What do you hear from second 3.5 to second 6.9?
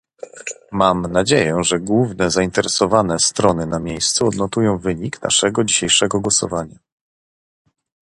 na miejscu odnotują wynik naszego dzisiejszego głosowania